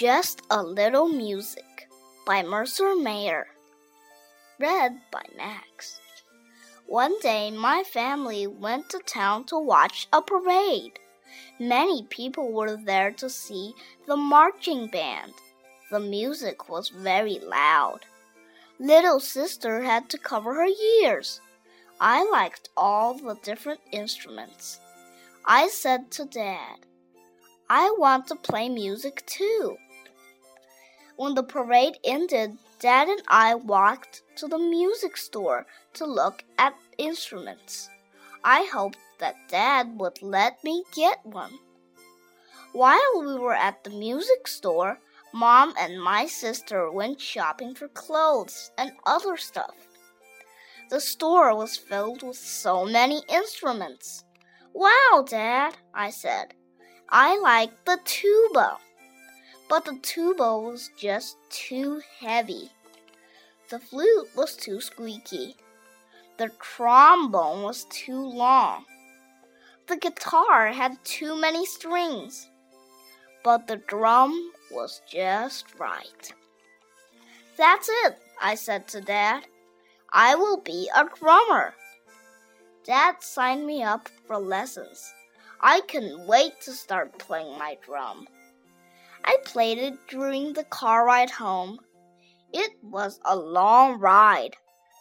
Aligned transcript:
Just 0.00 0.40
a 0.48 0.62
Little 0.62 1.08
Music 1.08 1.86
by 2.24 2.42
Mercer 2.42 2.96
Mayer. 2.96 3.48
Read 4.58 4.98
by 5.12 5.20
Max. 5.36 6.00
One 6.86 7.20
day, 7.20 7.50
my 7.50 7.82
family 7.82 8.46
went 8.46 8.88
to 8.88 9.00
town 9.00 9.44
to 9.48 9.58
watch 9.58 10.08
a 10.10 10.22
parade. 10.22 10.98
Many 11.58 12.04
people 12.04 12.50
were 12.50 12.78
there 12.78 13.10
to 13.10 13.28
see 13.28 13.74
the 14.06 14.16
marching 14.16 14.86
band. 14.86 15.34
The 15.90 16.00
music 16.00 16.70
was 16.70 16.88
very 16.88 17.38
loud. 17.38 18.06
Little 18.78 19.20
sister 19.20 19.82
had 19.82 20.08
to 20.08 20.16
cover 20.16 20.54
her 20.54 20.68
ears. 21.02 21.42
I 22.00 22.24
liked 22.24 22.70
all 22.74 23.12
the 23.12 23.34
different 23.42 23.80
instruments. 23.92 24.80
I 25.44 25.68
said 25.68 26.10
to 26.12 26.24
Dad, 26.24 26.86
I 27.68 27.94
want 27.98 28.28
to 28.28 28.34
play 28.34 28.70
music 28.70 29.26
too. 29.26 29.76
When 31.20 31.34
the 31.34 31.42
parade 31.42 31.98
ended, 32.02 32.56
Dad 32.78 33.08
and 33.08 33.20
I 33.28 33.54
walked 33.54 34.22
to 34.36 34.48
the 34.48 34.56
music 34.58 35.18
store 35.18 35.66
to 35.92 36.06
look 36.06 36.42
at 36.56 36.74
instruments. 36.96 37.90
I 38.42 38.66
hoped 38.72 38.96
that 39.18 39.36
Dad 39.50 40.00
would 40.00 40.22
let 40.22 40.64
me 40.64 40.82
get 40.94 41.18
one. 41.26 41.58
While 42.72 43.20
we 43.20 43.36
were 43.36 43.54
at 43.54 43.84
the 43.84 43.90
music 43.90 44.48
store, 44.48 44.98
Mom 45.34 45.74
and 45.78 46.02
my 46.02 46.24
sister 46.24 46.90
went 46.90 47.20
shopping 47.20 47.74
for 47.74 47.88
clothes 47.88 48.70
and 48.78 48.92
other 49.04 49.36
stuff. 49.36 49.74
The 50.88 51.02
store 51.02 51.54
was 51.54 51.76
filled 51.76 52.22
with 52.22 52.38
so 52.38 52.86
many 52.86 53.20
instruments. 53.28 54.24
Wow, 54.72 55.26
Dad, 55.28 55.76
I 55.92 56.08
said. 56.08 56.54
I 57.10 57.36
like 57.36 57.84
the 57.84 57.98
tuba. 58.06 58.78
But 59.70 59.84
the 59.84 59.96
tuba 60.02 60.58
was 60.58 60.90
just 60.98 61.36
too 61.48 62.02
heavy. 62.18 62.72
The 63.68 63.78
flute 63.78 64.28
was 64.34 64.56
too 64.56 64.80
squeaky. 64.80 65.54
The 66.38 66.50
trombone 66.58 67.62
was 67.62 67.84
too 67.84 68.20
long. 68.20 68.84
The 69.86 69.96
guitar 69.96 70.72
had 70.72 70.98
too 71.04 71.40
many 71.40 71.64
strings. 71.64 72.50
But 73.44 73.68
the 73.68 73.76
drum 73.76 74.50
was 74.72 75.02
just 75.08 75.66
right. 75.78 76.34
That's 77.56 77.88
it, 78.04 78.18
I 78.42 78.56
said 78.56 78.88
to 78.88 79.00
Dad. 79.00 79.44
I 80.12 80.34
will 80.34 80.56
be 80.56 80.90
a 80.96 81.04
drummer. 81.04 81.74
Dad 82.84 83.22
signed 83.22 83.68
me 83.68 83.84
up 83.84 84.08
for 84.26 84.36
lessons. 84.36 85.00
I 85.60 85.80
couldn't 85.82 86.26
wait 86.26 86.60
to 86.62 86.72
start 86.72 87.18
playing 87.18 87.56
my 87.56 87.78
drum. 87.86 88.26
I 89.24 89.38
played 89.44 89.78
it 89.78 89.94
during 90.08 90.52
the 90.52 90.64
car 90.64 91.04
ride 91.06 91.30
home. 91.30 91.80
It 92.52 92.72
was 92.82 93.20
a 93.24 93.36
long 93.36 93.98
ride, 94.00 94.56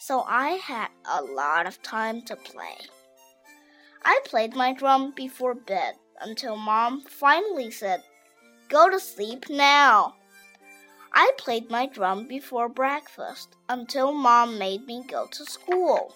so 0.00 0.22
I 0.22 0.50
had 0.50 0.88
a 1.04 1.22
lot 1.22 1.66
of 1.66 1.82
time 1.82 2.22
to 2.22 2.36
play. 2.36 2.76
I 4.04 4.20
played 4.24 4.54
my 4.54 4.72
drum 4.72 5.12
before 5.16 5.54
bed 5.54 5.94
until 6.20 6.56
Mom 6.56 7.02
finally 7.02 7.70
said, 7.70 8.02
Go 8.68 8.90
to 8.90 9.00
sleep 9.00 9.48
now. 9.48 10.14
I 11.12 11.32
played 11.38 11.70
my 11.70 11.86
drum 11.86 12.26
before 12.26 12.68
breakfast 12.68 13.56
until 13.68 14.12
Mom 14.12 14.58
made 14.58 14.86
me 14.86 15.04
go 15.08 15.26
to 15.30 15.44
school. 15.44 16.14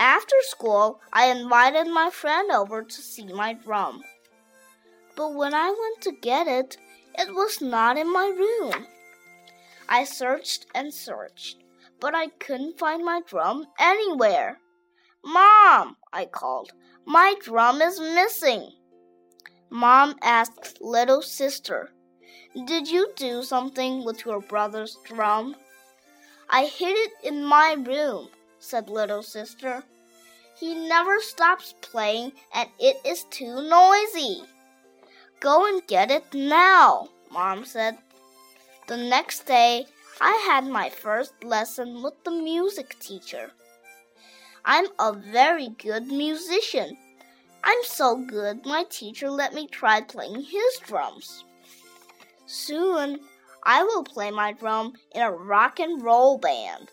After 0.00 0.36
school, 0.40 1.00
I 1.12 1.26
invited 1.26 1.86
my 1.86 2.10
friend 2.10 2.50
over 2.50 2.82
to 2.82 3.02
see 3.02 3.32
my 3.32 3.54
drum. 3.54 4.02
But 5.16 5.34
when 5.34 5.54
I 5.54 5.70
went 5.70 6.02
to 6.02 6.12
get 6.12 6.46
it, 6.46 6.76
it 7.18 7.34
was 7.34 7.62
not 7.62 7.96
in 7.96 8.12
my 8.12 8.26
room. 8.28 8.86
I 9.88 10.04
searched 10.04 10.66
and 10.74 10.92
searched, 10.92 11.56
but 12.00 12.14
I 12.14 12.28
couldn't 12.38 12.78
find 12.78 13.02
my 13.02 13.22
drum 13.26 13.66
anywhere. 13.78 14.58
Mom, 15.24 15.96
I 16.12 16.26
called, 16.26 16.72
my 17.06 17.34
drum 17.42 17.80
is 17.80 17.98
missing. 17.98 18.70
Mom 19.70 20.16
asked 20.22 20.78
little 20.80 21.22
sister, 21.22 21.90
Did 22.66 22.88
you 22.88 23.12
do 23.16 23.42
something 23.42 24.04
with 24.04 24.24
your 24.26 24.40
brother's 24.40 24.98
drum? 25.04 25.56
I 26.50 26.66
hid 26.66 26.94
it 26.94 27.12
in 27.24 27.44
my 27.44 27.74
room, 27.78 28.28
said 28.58 28.88
little 28.90 29.22
sister. 29.22 29.82
He 30.58 30.74
never 30.74 31.20
stops 31.20 31.74
playing 31.80 32.32
and 32.54 32.68
it 32.78 32.96
is 33.04 33.24
too 33.30 33.62
noisy. 33.68 34.42
Go 35.40 35.66
and 35.66 35.86
get 35.86 36.10
it 36.10 36.24
now, 36.32 37.08
Mom 37.30 37.64
said. 37.64 37.98
The 38.88 38.96
next 38.96 39.46
day, 39.46 39.86
I 40.20 40.32
had 40.46 40.66
my 40.66 40.88
first 40.88 41.44
lesson 41.44 42.02
with 42.02 42.14
the 42.24 42.30
music 42.30 42.98
teacher. 42.98 43.50
I'm 44.64 44.86
a 44.98 45.12
very 45.12 45.68
good 45.68 46.06
musician. 46.06 46.96
I'm 47.62 47.82
so 47.84 48.16
good, 48.16 48.64
my 48.64 48.84
teacher 48.88 49.28
let 49.28 49.52
me 49.52 49.66
try 49.66 50.00
playing 50.00 50.42
his 50.42 50.78
drums. 50.86 51.44
Soon, 52.46 53.20
I 53.62 53.82
will 53.82 54.04
play 54.04 54.30
my 54.30 54.52
drum 54.52 54.94
in 55.14 55.20
a 55.20 55.32
rock 55.32 55.80
and 55.80 56.02
roll 56.02 56.38
band. 56.38 56.92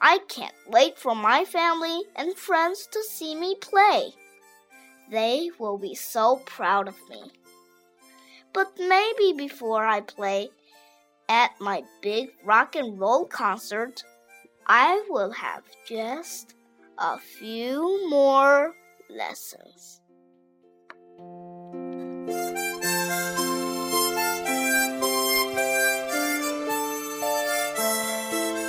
I 0.00 0.18
can't 0.28 0.54
wait 0.68 0.98
for 0.98 1.14
my 1.14 1.44
family 1.44 2.02
and 2.16 2.36
friends 2.36 2.88
to 2.92 3.02
see 3.04 3.34
me 3.34 3.54
play. 3.54 4.14
They 5.10 5.50
will 5.58 5.78
be 5.78 5.94
so 5.94 6.42
proud 6.44 6.88
of 6.88 6.96
me. 7.08 7.30
But 8.52 8.72
maybe 8.78 9.32
before 9.36 9.86
I 9.86 10.00
play 10.00 10.50
at 11.28 11.52
my 11.60 11.84
big 12.02 12.30
rock 12.44 12.74
and 12.74 12.98
roll 12.98 13.24
concert, 13.24 14.02
I 14.66 15.04
will 15.08 15.30
have 15.30 15.62
just 15.86 16.54
a 16.98 17.18
few 17.18 18.08
more 18.10 18.74
lessons. 19.08 20.00